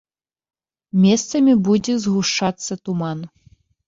[1.03, 3.21] Месцамі будзе згушчацца туман.